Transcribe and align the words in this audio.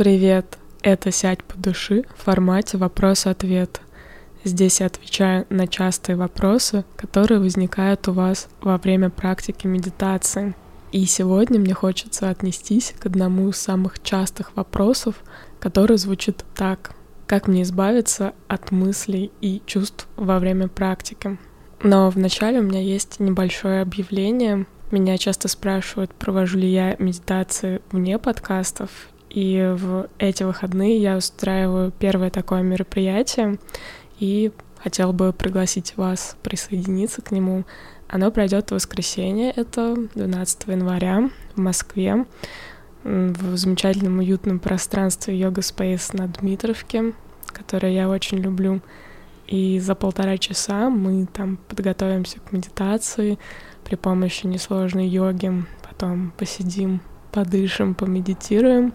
Привет! 0.00 0.56
Это 0.80 1.12
«Сядь 1.12 1.44
по 1.44 1.58
души» 1.58 2.06
в 2.16 2.24
формате 2.24 2.78
вопрос-ответ. 2.78 3.82
Здесь 4.44 4.80
я 4.80 4.86
отвечаю 4.86 5.44
на 5.50 5.66
частые 5.66 6.16
вопросы, 6.16 6.86
которые 6.96 7.38
возникают 7.38 8.08
у 8.08 8.12
вас 8.12 8.48
во 8.62 8.78
время 8.78 9.10
практики 9.10 9.66
медитации. 9.66 10.54
И 10.90 11.04
сегодня 11.04 11.60
мне 11.60 11.74
хочется 11.74 12.30
отнестись 12.30 12.94
к 12.98 13.04
одному 13.04 13.50
из 13.50 13.56
самых 13.56 14.02
частых 14.02 14.56
вопросов, 14.56 15.16
который 15.58 15.98
звучит 15.98 16.46
так. 16.54 16.92
Как 17.26 17.46
мне 17.46 17.60
избавиться 17.60 18.32
от 18.48 18.70
мыслей 18.70 19.30
и 19.42 19.60
чувств 19.66 20.08
во 20.16 20.38
время 20.38 20.68
практики? 20.68 21.36
Но 21.82 22.08
вначале 22.08 22.60
у 22.60 22.62
меня 22.62 22.80
есть 22.80 23.20
небольшое 23.20 23.82
объявление. 23.82 24.64
Меня 24.90 25.18
часто 25.18 25.48
спрашивают, 25.48 26.14
провожу 26.14 26.56
ли 26.56 26.72
я 26.72 26.96
медитации 26.98 27.82
вне 27.92 28.18
подкастов, 28.18 28.88
и 29.30 29.74
в 29.76 30.08
эти 30.18 30.42
выходные 30.42 30.98
я 30.98 31.16
устраиваю 31.16 31.92
первое 31.92 32.30
такое 32.30 32.62
мероприятие, 32.62 33.58
и 34.18 34.52
хотел 34.82 35.12
бы 35.12 35.32
пригласить 35.32 35.96
вас 35.96 36.36
присоединиться 36.42 37.22
к 37.22 37.30
нему. 37.30 37.64
Оно 38.08 38.30
пройдет 38.30 38.70
в 38.70 38.74
воскресенье, 38.74 39.52
это 39.52 39.96
12 40.14 40.66
января 40.66 41.30
в 41.54 41.60
Москве, 41.60 42.26
в 43.04 43.56
замечательном 43.56 44.18
уютном 44.18 44.58
пространстве 44.58 45.38
Йога 45.38 45.60
Space 45.60 46.16
на 46.16 46.26
Дмитровке, 46.26 47.14
которое 47.46 47.92
я 47.92 48.08
очень 48.08 48.38
люблю. 48.38 48.80
И 49.46 49.80
за 49.80 49.94
полтора 49.94 50.38
часа 50.38 50.90
мы 50.90 51.26
там 51.26 51.56
подготовимся 51.68 52.38
к 52.40 52.52
медитации 52.52 53.38
при 53.84 53.96
помощи 53.96 54.46
несложной 54.46 55.08
йоги, 55.08 55.64
потом 55.82 56.32
посидим 56.36 57.00
подышим, 57.30 57.94
помедитируем, 57.94 58.92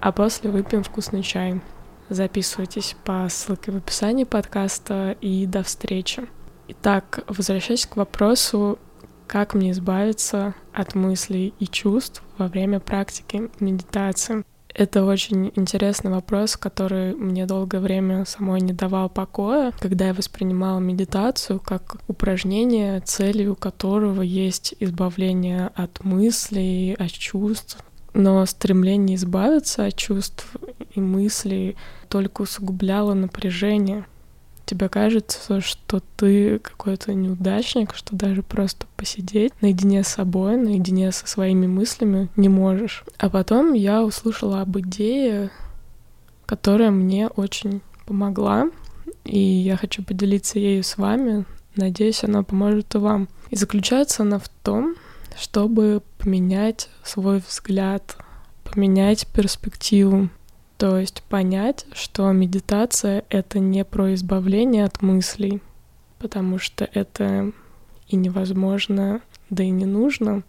а 0.00 0.12
после 0.12 0.50
выпьем 0.50 0.82
вкусный 0.82 1.22
чай. 1.22 1.60
Записывайтесь 2.08 2.96
по 3.04 3.26
ссылке 3.28 3.72
в 3.72 3.76
описании 3.76 4.24
подкаста 4.24 5.16
и 5.20 5.46
до 5.46 5.62
встречи. 5.62 6.26
Итак, 6.68 7.20
возвращаясь 7.26 7.86
к 7.86 7.96
вопросу, 7.96 8.78
как 9.26 9.54
мне 9.54 9.72
избавиться 9.72 10.54
от 10.72 10.94
мыслей 10.94 11.52
и 11.58 11.66
чувств 11.66 12.22
во 12.38 12.48
время 12.48 12.80
практики 12.80 13.50
медитации. 13.60 14.44
Это 14.76 15.06
очень 15.06 15.52
интересный 15.56 16.10
вопрос, 16.10 16.58
который 16.58 17.14
мне 17.14 17.46
долгое 17.46 17.80
время 17.80 18.26
самой 18.26 18.60
не 18.60 18.74
давал 18.74 19.08
покоя, 19.08 19.72
когда 19.80 20.08
я 20.08 20.12
воспринимала 20.12 20.80
медитацию 20.80 21.60
как 21.60 21.96
упражнение, 22.08 23.00
целью 23.00 23.56
которого 23.56 24.20
есть 24.20 24.74
избавление 24.78 25.70
от 25.74 26.04
мыслей, 26.04 26.92
от 26.92 27.10
чувств. 27.10 27.78
Но 28.12 28.44
стремление 28.44 29.16
избавиться 29.16 29.86
от 29.86 29.96
чувств 29.96 30.46
и 30.94 31.00
мыслей 31.00 31.76
только 32.10 32.42
усугубляло 32.42 33.14
напряжение— 33.14 34.04
тебе 34.66 34.88
кажется, 34.88 35.60
что 35.60 36.02
ты 36.16 36.58
какой-то 36.58 37.14
неудачник, 37.14 37.94
что 37.94 38.14
даже 38.14 38.42
просто 38.42 38.86
посидеть 38.96 39.52
наедине 39.62 40.02
с 40.02 40.08
собой, 40.08 40.56
наедине 40.56 41.12
со 41.12 41.26
своими 41.26 41.66
мыслями 41.66 42.28
не 42.36 42.48
можешь. 42.48 43.04
А 43.16 43.30
потом 43.30 43.72
я 43.72 44.02
услышала 44.02 44.60
об 44.60 44.78
идее, 44.78 45.50
которая 46.44 46.90
мне 46.90 47.28
очень 47.28 47.80
помогла, 48.04 48.68
и 49.24 49.38
я 49.38 49.76
хочу 49.76 50.02
поделиться 50.02 50.58
ею 50.58 50.82
с 50.82 50.98
вами. 50.98 51.44
Надеюсь, 51.76 52.24
она 52.24 52.42
поможет 52.42 52.94
и 52.94 52.98
вам. 52.98 53.28
И 53.50 53.56
заключается 53.56 54.22
она 54.22 54.38
в 54.38 54.48
том, 54.48 54.96
чтобы 55.38 56.02
поменять 56.18 56.88
свой 57.04 57.42
взгляд, 57.46 58.16
поменять 58.64 59.26
перспективу, 59.28 60.28
то 60.78 60.98
есть 60.98 61.22
понять, 61.22 61.86
что 61.92 62.30
медитация— 62.32 63.24
это 63.30 63.58
не 63.58 63.84
про 63.84 64.14
избавление 64.14 64.84
от 64.84 65.00
мыслей, 65.00 65.62
потому 66.18 66.58
что 66.58 66.88
это 66.92 67.52
и 68.08 68.16
невозможно, 68.16 69.20
да 69.50 69.64
и 69.64 69.70
не 69.70 69.86
нужно. 69.86 70.42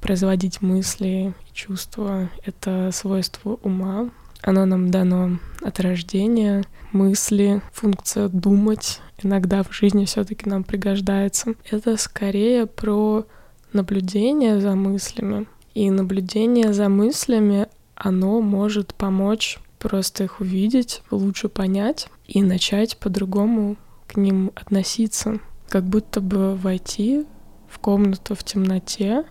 Производить 0.00 0.62
мысли 0.62 1.34
и 1.48 1.54
чувства— 1.54 2.28
это 2.44 2.90
свойство 2.92 3.58
ума. 3.62 4.10
Оно 4.42 4.64
нам 4.64 4.90
дано 4.90 5.38
от 5.62 5.80
рождения. 5.80 6.64
Мысли, 6.92 7.60
функция 7.72 8.28
думать 8.28 9.00
иногда 9.22 9.62
в 9.62 9.72
жизни 9.72 10.04
все 10.04 10.24
таки 10.24 10.48
нам 10.48 10.64
пригождается. 10.64 11.54
Это 11.70 11.96
скорее 11.96 12.66
про 12.66 13.26
наблюдение 13.72 14.60
за 14.60 14.74
мыслями. 14.74 15.46
И 15.74 15.90
наблюдение 15.90 16.72
за 16.72 16.88
мыслями, 16.88 17.68
оно 17.94 18.40
может 18.40 18.94
помочь 18.94 19.58
просто 19.78 20.24
их 20.24 20.40
увидеть, 20.40 21.02
лучше 21.10 21.48
понять 21.48 22.08
и 22.26 22.42
начать 22.42 22.98
по-другому 22.98 23.76
к 24.06 24.16
ним 24.16 24.52
относиться. 24.54 25.40
Как 25.68 25.84
будто 25.84 26.20
бы 26.20 26.56
войти 26.56 27.26
в 27.68 27.78
комнату 27.78 28.34
в 28.34 28.42
темноте, 28.42 29.24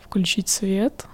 включить 0.00 0.48
свет 0.48 1.06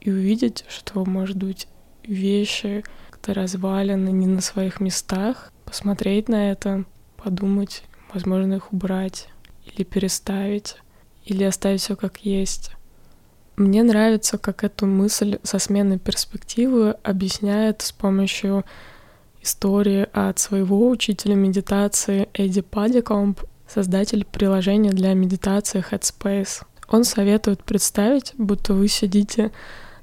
и 0.00 0.10
увидеть, 0.10 0.64
что, 0.68 1.04
может 1.04 1.36
быть, 1.36 1.68
вещи 2.02 2.84
как-то 3.10 3.34
развалены 3.34 4.10
не 4.10 4.26
на 4.26 4.40
своих 4.40 4.80
местах, 4.80 5.52
посмотреть 5.64 6.28
на 6.28 6.50
это, 6.50 6.84
подумать, 7.16 7.84
возможно, 8.12 8.54
их 8.54 8.72
убрать 8.72 9.28
или 9.64 9.84
переставить, 9.84 10.76
или 11.24 11.44
оставить 11.44 11.80
все 11.80 11.96
как 11.96 12.18
есть. 12.18 12.72
Мне 13.56 13.84
нравится, 13.84 14.36
как 14.36 14.64
эту 14.64 14.86
мысль 14.86 15.38
со 15.44 15.60
сменой 15.60 15.98
перспективы 15.98 16.96
объясняет 17.04 17.82
с 17.82 17.92
помощью 17.92 18.64
истории 19.42 20.08
от 20.12 20.40
своего 20.40 20.88
учителя 20.88 21.36
медитации 21.36 22.28
Эдди 22.34 22.62
Падикомп, 22.62 23.40
создатель 23.68 24.24
приложения 24.24 24.90
для 24.90 25.14
медитации 25.14 25.84
Headspace. 25.88 26.64
Он 26.88 27.04
советует 27.04 27.62
представить, 27.62 28.32
будто 28.38 28.74
вы 28.74 28.88
сидите 28.88 29.52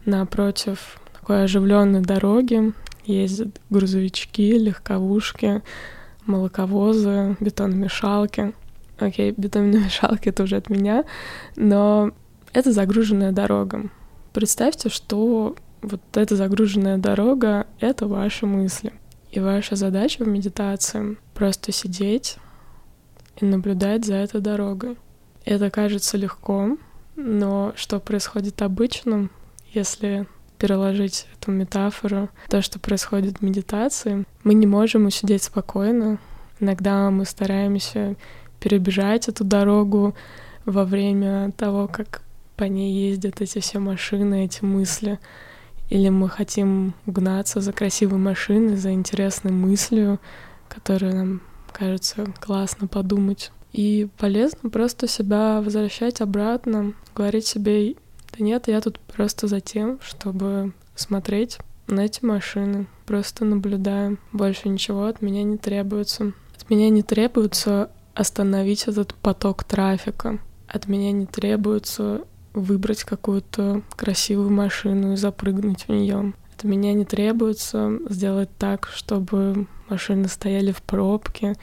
напротив 0.05 0.99
такой 1.19 1.43
оживленной 1.43 2.01
дороги, 2.01 2.73
ездят 3.05 3.59
грузовички, 3.69 4.57
легковушки, 4.57 5.61
молоковозы, 6.25 7.35
бетономешалки. 7.39 8.53
Окей, 8.97 9.33
бетономешалки 9.35 10.29
это 10.29 10.43
уже 10.43 10.55
от 10.55 10.69
меня, 10.69 11.03
но 11.55 12.11
это 12.53 12.71
загруженная 12.71 13.31
дорога. 13.31 13.89
Представьте, 14.33 14.89
что 14.89 15.55
вот 15.81 16.01
эта 16.13 16.35
загруженная 16.35 16.97
дорога— 16.97 17.67
это 17.79 18.07
ваши 18.07 18.45
мысли. 18.45 18.93
И 19.31 19.39
ваша 19.39 19.75
задача 19.75 20.23
в 20.23 20.27
медитации— 20.27 21.17
просто 21.33 21.71
сидеть 21.71 22.37
и 23.37 23.45
наблюдать 23.45 24.05
за 24.05 24.15
этой 24.15 24.41
дорогой. 24.41 24.97
Это 25.45 25.69
кажется 25.69 26.17
легко, 26.17 26.77
но 27.15 27.73
что 27.75 27.99
происходит 27.99 28.61
обычно, 28.61 29.29
если 29.73 30.27
переложить 30.57 31.25
эту 31.39 31.51
метафору, 31.51 32.29
то, 32.47 32.61
что 32.61 32.77
происходит 32.79 33.39
в 33.39 33.41
медитации, 33.41 34.25
мы 34.43 34.53
не 34.53 34.67
можем 34.67 35.07
усидеть 35.07 35.43
спокойно. 35.43 36.19
Иногда 36.59 37.09
мы 37.09 37.25
стараемся 37.25 38.15
перебежать 38.59 39.27
эту 39.27 39.43
дорогу 39.43 40.13
во 40.65 40.85
время 40.85 41.51
того, 41.53 41.87
как 41.87 42.21
по 42.55 42.65
ней 42.65 43.09
ездят 43.09 43.41
эти 43.41 43.59
все 43.59 43.79
машины, 43.79 44.45
эти 44.45 44.63
мысли. 44.63 45.19
Или 45.89 46.09
мы 46.09 46.29
хотим 46.29 46.93
гнаться 47.05 47.59
за 47.59 47.73
красивой 47.73 48.17
машиной, 48.17 48.77
за 48.77 48.91
интересной 48.93 49.51
мыслью, 49.51 50.19
которая 50.69 51.13
нам 51.13 51.41
кажется 51.73 52.25
классно 52.39 52.87
подумать. 52.87 53.51
И 53.73 54.07
полезно 54.17 54.69
просто 54.69 55.07
себя 55.07 55.61
возвращать 55.61 56.21
обратно, 56.21 56.93
говорить 57.15 57.47
себе, 57.47 57.95
да 58.31 58.43
нет, 58.43 58.67
я 58.67 58.81
тут 58.81 58.99
просто 58.99 59.47
за 59.47 59.59
тем, 59.59 59.99
чтобы 60.01 60.73
смотреть 60.95 61.59
на 61.87 62.01
эти 62.01 62.23
машины, 62.23 62.87
просто 63.05 63.45
наблюдаю. 63.45 64.17
Больше 64.31 64.69
ничего 64.69 65.05
от 65.05 65.21
меня 65.21 65.43
не 65.43 65.57
требуется. 65.57 66.33
От 66.55 66.69
меня 66.69 66.89
не 66.89 67.03
требуется 67.03 67.89
остановить 68.13 68.87
этот 68.87 69.13
поток 69.15 69.63
трафика. 69.63 70.39
От 70.67 70.87
меня 70.87 71.11
не 71.11 71.25
требуется 71.25 72.23
выбрать 72.53 73.03
какую-то 73.03 73.81
красивую 73.95 74.49
машину 74.49 75.13
и 75.13 75.17
запрыгнуть 75.17 75.83
в 75.83 75.89
нее. 75.89 76.33
От 76.57 76.63
меня 76.63 76.93
не 76.93 77.05
требуется 77.05 77.99
сделать 78.09 78.49
так, 78.57 78.87
чтобы 78.93 79.67
машины 79.89 80.27
стояли 80.27 80.71
в 80.71 80.81
пробке 80.81 81.55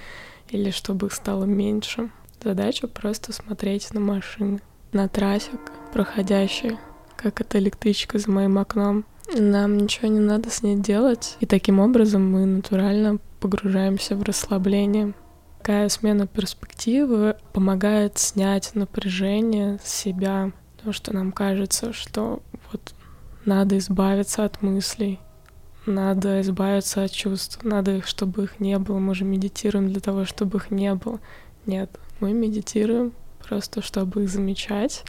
или 0.50 0.70
чтобы 0.70 1.06
их 1.06 1.12
стало 1.12 1.44
меньше. 1.44 2.11
Задача 2.43 2.87
просто 2.87 3.32
смотреть 3.32 3.93
на 3.93 4.00
машины, 4.00 4.61
на 4.93 5.08
трафик 5.08 5.61
проходящий, 5.93 6.79
как 7.17 7.40
эта 7.40 7.58
электричка 7.58 8.19
за 8.19 8.31
моим 8.31 8.58
окном. 8.58 9.05
Нам 9.37 9.76
ничего 9.76 10.08
не 10.08 10.20
надо 10.20 10.50
с 10.50 10.62
ней 10.62 10.76
делать, 10.76 11.37
и 11.40 11.46
таким 11.46 11.81
образом 11.81 12.31
мы 12.31 12.46
натурально 12.46 13.19
погружаемся 13.40 14.17
в 14.17 14.23
расслабление. 14.23 15.14
Такая 15.58 15.88
смена 15.90 16.26
перспективы 16.26 17.37
помогает 17.52 18.17
снять 18.19 18.75
напряжение 18.75 19.79
с 19.85 19.93
себя, 19.93 20.52
Потому 20.88 20.96
что 20.96 21.14
нам 21.14 21.32
кажется, 21.32 21.93
что 21.93 22.43
вот 22.73 22.94
надо 23.44 23.76
избавиться 23.76 24.46
от 24.46 24.62
мыслей, 24.62 25.20
надо 25.85 26.40
избавиться 26.40 27.05
от 27.05 27.11
чувств, 27.12 27.62
надо, 27.62 28.00
чтобы 28.06 28.44
их 28.44 28.58
не 28.58 28.79
было, 28.79 28.99
мы 28.99 29.14
же 29.14 29.25
медитируем 29.25 29.90
для 29.93 30.00
того, 30.00 30.25
чтобы 30.25 30.56
их 30.56 30.70
не 30.70 30.94
было. 30.94 31.20
Нет, 31.67 31.90
мы 32.20 32.32
медитируем 32.32 33.12
просто, 33.46 33.82
чтобы 33.82 34.23
их 34.23 34.31
замечать. 34.31 35.05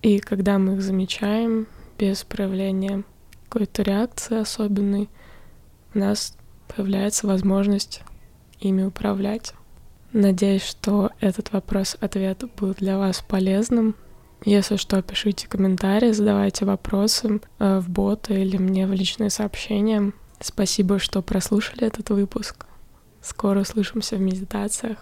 И 0.00 0.18
когда 0.18 0.56
мы 0.58 0.76
их 0.76 0.80
замечаем 0.80 1.66
без 1.98 2.24
проявления 2.24 3.04
какой-то 3.50 3.82
реакции 3.82 4.40
особенной, 4.40 5.10
у 5.94 5.98
нас 5.98 6.38
появляется 6.74 7.26
возможность 7.26 8.00
ими 8.60 8.82
управлять. 8.82 9.52
Надеюсь, 10.14 10.64
что 10.64 11.10
этот 11.20 11.52
вопрос-ответ 11.52 12.44
был 12.58 12.72
для 12.72 12.96
вас 12.96 13.20
полезным. 13.20 13.94
Если 14.44 14.76
что, 14.76 15.02
пишите 15.02 15.48
комментарии, 15.48 16.12
задавайте 16.12 16.64
вопросы 16.64 17.40
э, 17.58 17.78
в 17.80 17.88
бота 17.88 18.34
или 18.34 18.56
мне 18.56 18.86
в 18.86 18.92
личные 18.92 19.30
сообщения. 19.30 20.12
Спасибо, 20.40 20.98
что 20.98 21.22
прослушали 21.22 21.86
этот 21.86 22.10
выпуск. 22.10 22.66
Скоро 23.20 23.60
услышимся 23.60 24.16
в 24.16 24.20
медитациях. 24.20 24.98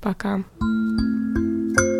Пока. 0.00 0.44
thank 0.60 1.80
you 1.80 1.97